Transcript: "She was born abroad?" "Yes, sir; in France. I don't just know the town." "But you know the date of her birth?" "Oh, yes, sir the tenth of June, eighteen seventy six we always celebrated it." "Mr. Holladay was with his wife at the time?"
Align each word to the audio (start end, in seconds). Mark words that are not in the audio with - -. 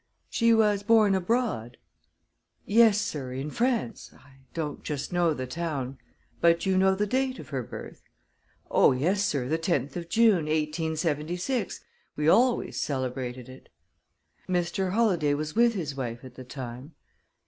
"She 0.31 0.51
was 0.51 0.81
born 0.81 1.13
abroad?" 1.13 1.77
"Yes, 2.65 2.99
sir; 2.99 3.33
in 3.33 3.51
France. 3.51 4.11
I 4.19 4.37
don't 4.55 4.81
just 4.83 5.13
know 5.13 5.35
the 5.35 5.45
town." 5.45 5.99
"But 6.39 6.65
you 6.65 6.75
know 6.75 6.95
the 6.95 7.05
date 7.05 7.37
of 7.37 7.49
her 7.49 7.61
birth?" 7.61 8.01
"Oh, 8.71 8.93
yes, 8.93 9.23
sir 9.23 9.47
the 9.47 9.59
tenth 9.59 9.95
of 9.95 10.09
June, 10.09 10.47
eighteen 10.47 10.95
seventy 10.97 11.37
six 11.37 11.81
we 12.15 12.27
always 12.27 12.79
celebrated 12.81 13.47
it." 13.47 13.69
"Mr. 14.49 14.89
Holladay 14.93 15.35
was 15.35 15.55
with 15.55 15.75
his 15.75 15.93
wife 15.93 16.23
at 16.25 16.33
the 16.33 16.45
time?" 16.45 16.95